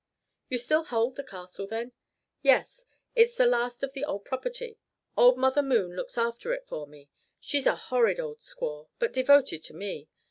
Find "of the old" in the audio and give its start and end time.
3.83-4.25